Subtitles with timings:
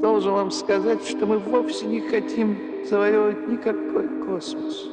[0.00, 4.84] Должен вам сказать, что мы вовсе не хотим завоевывать никакой космос.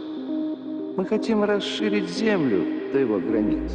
[0.95, 3.71] Мы хотим расширить Землю до его границ.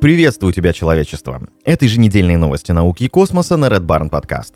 [0.00, 1.40] Приветствую тебя, человечество!
[1.64, 4.54] Это еженедельные новости науки и космоса на Red Barn Podcast.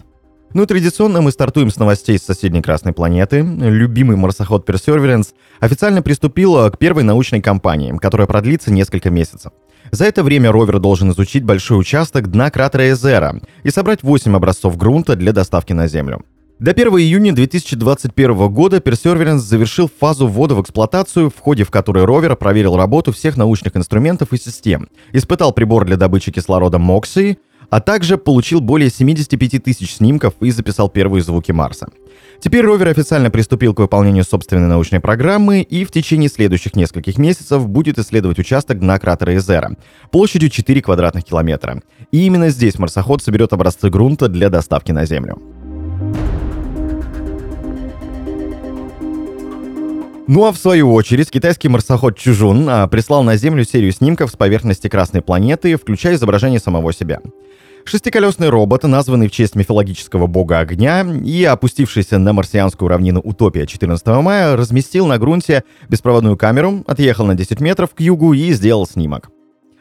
[0.52, 3.42] Ну и традиционно мы стартуем с новостей с соседней Красной планеты.
[3.42, 5.28] Любимый марсоход Perseverance
[5.60, 9.52] официально приступил к первой научной кампании, которая продлится несколько месяцев.
[9.90, 14.76] За это время ровер должен изучить большой участок дна кратера Эзера и собрать 8 образцов
[14.76, 16.22] грунта для доставки на Землю.
[16.60, 22.04] До 1 июня 2021 года Perseverance завершил фазу ввода в эксплуатацию, в ходе в которой
[22.04, 27.38] ровер проверил работу всех научных инструментов и систем, испытал прибор для добычи кислорода MOXIE,
[27.70, 31.88] а также получил более 75 тысяч снимков и записал первые звуки Марса.
[32.40, 37.68] Теперь ровер официально приступил к выполнению собственной научной программы и в течение следующих нескольких месяцев
[37.68, 39.76] будет исследовать участок дна кратера Эзера
[40.10, 41.82] площадью 4 квадратных километра.
[42.12, 45.59] И именно здесь марсоход соберет образцы грунта для доставки на Землю.
[50.32, 54.36] Ну а в свою очередь китайский марсоход Чужун а, прислал на Землю серию снимков с
[54.36, 57.18] поверхности Красной планеты, включая изображение самого себя.
[57.84, 64.06] Шестиколесный робот, названный в честь мифологического бога огня и опустившийся на марсианскую равнину Утопия 14
[64.22, 69.30] мая, разместил на грунте беспроводную камеру, отъехал на 10 метров к югу и сделал снимок.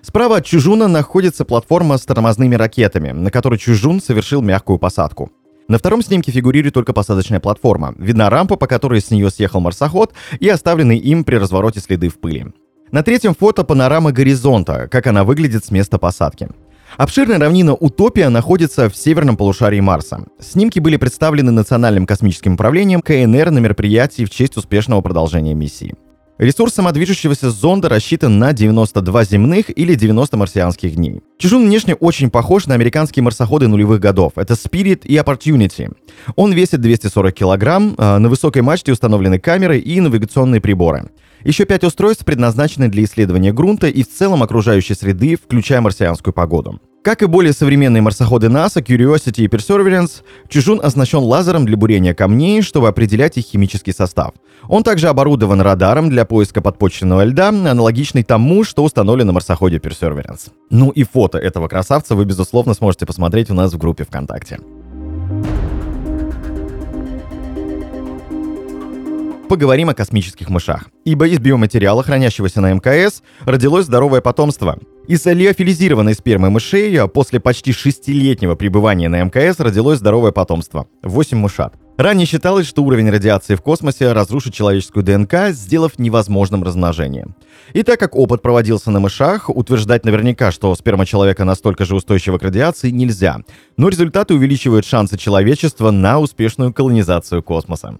[0.01, 5.29] Справа от Чужуна находится платформа с тормозными ракетами, на которой Чужун совершил мягкую посадку.
[5.69, 7.93] На втором снимке фигурирует только посадочная платформа.
[7.99, 12.19] Видна рампа, по которой с нее съехал марсоход и оставленные им при развороте следы в
[12.19, 12.47] пыли.
[12.91, 16.49] На третьем фото панорама горизонта, как она выглядит с места посадки.
[16.97, 20.25] Обширная равнина Утопия находится в северном полушарии Марса.
[20.39, 25.93] Снимки были представлены Национальным космическим управлением КНР на мероприятии в честь успешного продолжения миссии.
[26.39, 31.19] Ресурс самодвижущегося зонда рассчитан на 92 земных или 90 марсианских дней.
[31.37, 34.31] Чужун внешне очень похож на американские марсоходы нулевых годов.
[34.37, 35.93] Это Spirit и Opportunity.
[36.37, 41.09] Он весит 240 килограмм, а, на высокой мачте установлены камеры и навигационные приборы.
[41.43, 46.79] Еще пять устройств предназначены для исследования грунта и в целом окружающей среды, включая марсианскую погоду.
[47.01, 52.61] Как и более современные марсоходы NASA, Curiosity и Perseverance, Чужун оснащен лазером для бурения камней,
[52.61, 54.33] чтобы определять их химический состав.
[54.67, 60.51] Он также оборудован радаром для поиска подпочвенного льда, аналогичный тому, что установлен на марсоходе Perseverance.
[60.69, 64.59] Ну и фото этого красавца вы, безусловно, сможете посмотреть у нас в группе ВКонтакте.
[69.49, 70.89] поговорим о космических мышах.
[71.05, 74.77] Ибо из биоматериала, хранящегося на МКС, родилось здоровое потомство.
[75.09, 81.35] Из леофилизированной спермы мышей а после почти шестилетнего пребывания на МКС родилось здоровое потомство– 8
[81.35, 81.73] мышат.
[81.97, 87.25] Ранее считалось, что уровень радиации в космосе разрушит человеческую ДНК, сделав невозможным размножение.
[87.73, 92.37] И так как опыт проводился на мышах, утверждать наверняка, что сперма человека настолько же устойчива
[92.37, 93.39] к радиации, нельзя.
[93.77, 97.97] Но результаты увеличивают шансы человечества на успешную колонизацию космоса.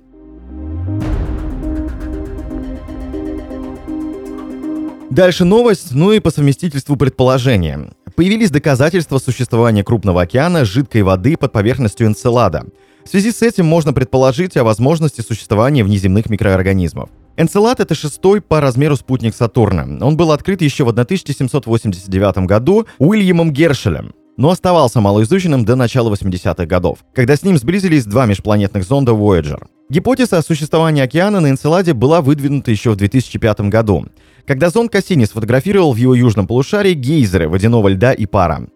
[5.20, 7.92] Дальше новость, ну и по совместительству предположение.
[8.16, 12.68] Появились доказательства существования крупного океана жидкой воды под поверхностью Энцелада.
[13.04, 17.10] В связи с этим можно предположить о возможности существования внеземных микроорганизмов.
[17.36, 19.86] Энцелад— это шестой по размеру спутник Сатурна.
[20.00, 26.66] Он был открыт еще в 1789 году Уильямом Гершелем но оставался малоизученным до начала 80-х
[26.66, 29.62] годов, когда с ним сблизились два межпланетных зонда Voyager.
[29.92, 34.06] Гипотеза о существовании океана на Энцеладе была выдвинута еще в 2005 году,
[34.46, 38.68] когда зонд Кассини сфотографировал в его южном полушарии гейзеры водяного льда и пара.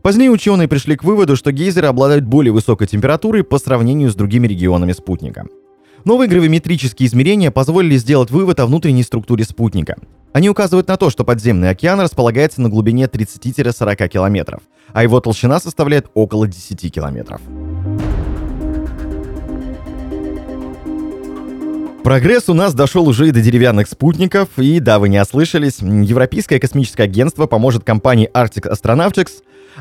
[0.00, 4.46] Позднее ученые пришли к выводу, что гейзеры обладают более высокой температурой по сравнению с другими
[4.46, 5.44] регионами спутника.
[6.06, 9.98] Новые гравиметрические измерения позволили сделать вывод о внутренней структуре спутника.
[10.32, 14.62] Они указывают на то, что подземный океан располагается на глубине 30-40 километров,
[14.94, 17.42] а его толщина составляет около 10 километров.
[22.04, 26.58] Прогресс у нас дошел уже и до деревянных спутников, и да, вы не ослышались, Европейское
[26.58, 29.30] космическое агентство поможет компании Arctic Astronautics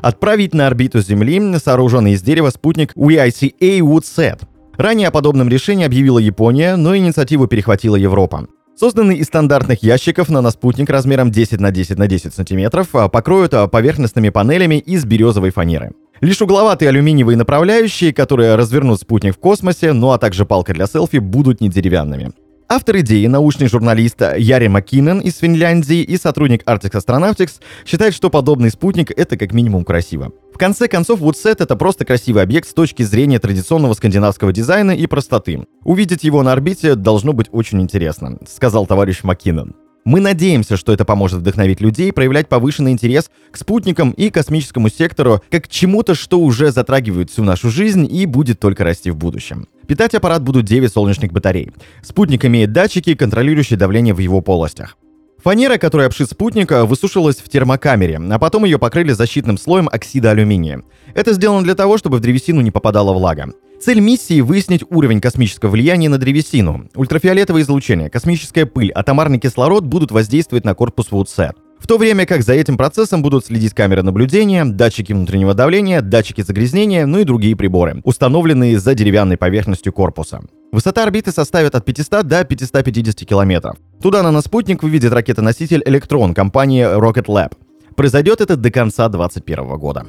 [0.02, 4.44] отправить на орбиту Земли сооруженный из дерева спутник WICA WoodSat.
[4.78, 8.48] Ранее о подобном решении объявила Япония, но инициативу перехватила Европа.
[8.76, 13.68] Созданный из стандартных ящиков наноспутник размером 10 на 10 на 10 сантиметров а, покроют а,
[13.68, 15.92] поверхностными панелями из березовой фанеры.
[16.22, 21.18] Лишь угловатые алюминиевые направляющие, которые развернут спутник в космосе, ну а также палка для селфи,
[21.18, 22.32] будут не деревянными.
[22.70, 28.70] Автор идеи, научный журналист Яри Маккинен из Финляндии и сотрудник Arctic Astronautics считает, что подобный
[28.70, 30.32] спутник— это как минимум красиво.
[30.54, 35.08] В конце концов, Woodset— это просто красивый объект с точки зрения традиционного скандинавского дизайна и
[35.08, 35.66] простоты.
[35.84, 39.74] Увидеть его на орбите должно быть очень интересно, сказал товарищ Маккинен.
[40.04, 45.42] Мы надеемся, что это поможет вдохновить людей проявлять повышенный интерес к спутникам и космическому сектору
[45.52, 49.68] как к чему-то, что уже затрагивает всю нашу жизнь и будет только расти в будущем.
[49.88, 51.72] Питать аппарат будут 9 солнечных батарей.
[52.02, 54.98] Спутник имеет датчики, контролирующие давление в его полостях.
[55.44, 60.84] Фанера, которая обшит спутника, высушилась в термокамере, а потом ее покрыли защитным слоем оксида алюминия.
[61.16, 63.52] Это сделано для того, чтобы в древесину не попадала влага.
[63.84, 66.88] Цель миссии— выяснить уровень космического влияния на древесину.
[66.94, 71.56] Ультрафиолетовое излучение, космическая пыль, атомарный кислород будут воздействовать на корпус Вудсет.
[71.80, 76.42] В то время как за этим процессом будут следить камеры наблюдения, датчики внутреннего давления, датчики
[76.42, 80.42] загрязнения, ну и другие приборы, установленные за деревянной поверхностью корпуса.
[80.72, 83.78] Высота орбиты составит от 500 до 550 километров.
[84.00, 87.54] Туда на спутник выведет ракета-носитель «Электрон» компании Rocket Lab.
[87.96, 90.06] Произойдет это до конца 2021 года.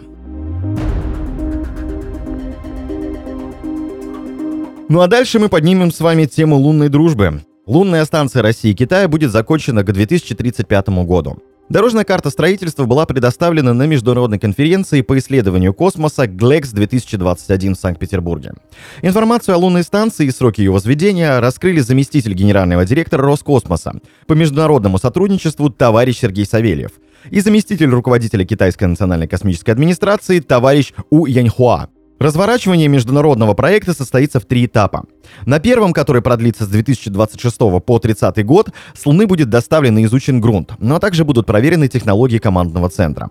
[4.92, 7.40] Ну а дальше мы поднимем с вами тему лунной дружбы.
[7.64, 11.38] Лунная станция России и Китая будет закончена к 2035 году.
[11.70, 18.52] Дорожная карта строительства была предоставлена на международной конференции по исследованию космоса GLEX 2021 в Санкт-Петербурге.
[19.00, 23.94] Информацию о лунной станции и сроки ее возведения раскрыли заместитель генерального директора Роскосмоса
[24.26, 26.90] по международному сотрудничеству товарищ Сергей Савельев
[27.30, 31.88] и заместитель руководителя Китайской национальной космической администрации товарищ У Яньхуа.
[32.22, 35.06] Разворачивание международного проекта состоится в три этапа.
[35.44, 40.40] На первом, который продлится с 2026 по 30 год, с Луны будет доставлен и изучен
[40.40, 43.28] грунт, но также будут проверены технологии командного центра.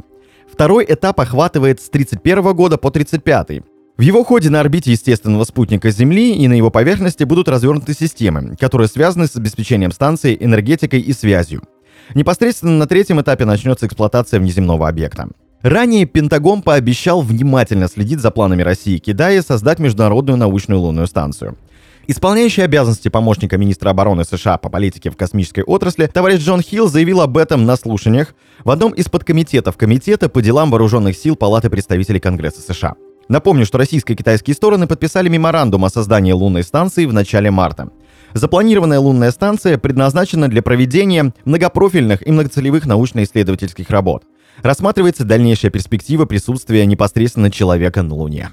[0.51, 3.61] Второй этап охватывает с 31 года по 35.
[3.95, 8.57] В его ходе на орбите естественного спутника Земли и на его поверхности будут развернуты системы,
[8.59, 11.63] которые связаны с обеспечением станции энергетикой и связью.
[12.13, 15.29] Непосредственно на третьем этапе начнется эксплуатация внеземного объекта.
[15.63, 21.55] Ранее Пентагон пообещал внимательно следить за планами России и Китая создать международную научную лунную станцию.
[22.07, 27.21] Исполняющий обязанности помощника министра обороны США по политике в космической отрасли товарищ Джон Хилл заявил
[27.21, 32.19] об этом на слушаниях в одном из подкомитетов Комитета по делам вооруженных сил Палаты представителей
[32.19, 32.95] Конгресса США.
[33.29, 37.89] Напомню, что российские и китайские стороны подписали меморандум о создании лунной станции в начале марта.
[38.33, 44.23] Запланированная лунная станция предназначена для проведения многопрофильных и многоцелевых научно-исследовательских работ–
[44.61, 48.49] рассматривается дальнейшая перспектива присутствия непосредственно человека на Луне.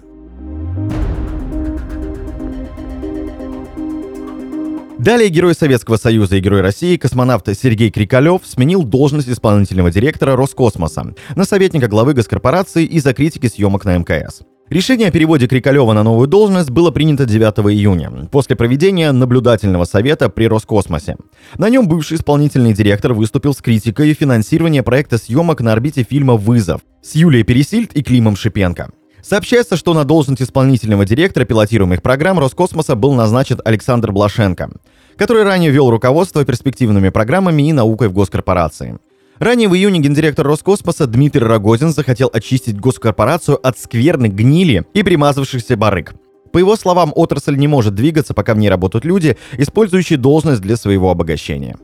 [4.98, 11.14] Далее герой Советского Союза и герой России, космонавт Сергей Крикалев, сменил должность исполнительного директора Роскосмоса
[11.36, 14.42] на советника главы госкорпорации из-за критики съемок на МКС.
[14.70, 20.28] Решение о переводе Крикалева на новую должность было принято 9 июня, после проведения наблюдательного совета
[20.28, 21.16] при Роскосмосе.
[21.56, 26.82] На нем бывший исполнительный директор выступил с критикой финансирования проекта съемок на орбите фильма «Вызов»
[27.00, 28.90] с Юлией Пересильд и Климом Шипенко.
[29.22, 34.70] Сообщается, что на должность исполнительного директора пилотируемых программ Роскосмоса был назначен Александр Блашенко,
[35.16, 38.98] который ранее вел руководство перспективными программами и наукой в госкорпорации.
[39.38, 45.76] Ранее в июне гендиректор Роскосмоса Дмитрий Рогозин захотел очистить госкорпорацию от скверной гнили и примазавшихся
[45.76, 46.14] барыг.
[46.52, 50.76] По его словам, отрасль не может двигаться, пока в ней работают люди, использующие должность для
[50.76, 51.76] своего обогащения.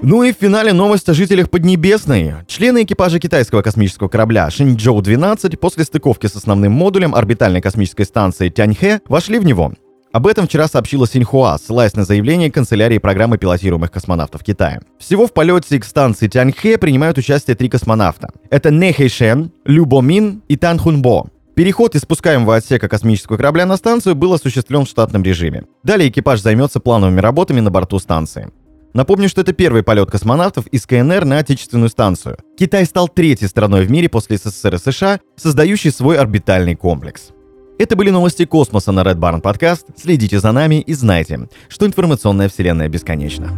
[0.00, 2.34] Ну и в финале новость о жителях Поднебесной.
[2.46, 9.00] Члены экипажа китайского космического корабля Шинчжоу-12 после стыковки с основным модулем орбитальной космической станции Тяньхэ
[9.08, 9.72] вошли в него.
[10.12, 14.80] Об этом вчера сообщила Синьхуа, ссылаясь на заявление канцелярии программы пилотируемых космонавтов Китая.
[14.98, 18.30] Всего в полете к станции Тяньхэ принимают участие три космонавта.
[18.50, 21.28] Это Не Хэйшен, Лю Бо Мин и Тан Хунбо.
[21.54, 25.64] Переход из спускаемого отсека космического корабля на станцию был осуществлен в штатном режиме.
[25.82, 28.50] Далее экипаж займется плановыми работами на борту станции.
[28.94, 32.38] Напомню, что это первый полет космонавтов из КНР на отечественную станцию.
[32.58, 37.32] Китай стал третьей страной в мире после СССР и США, создающей свой орбитальный комплекс.
[37.78, 39.84] Это были новости космоса на Red Barn Podcast.
[39.96, 43.52] Следите за нами и знайте, что информационная вселенная бесконечна.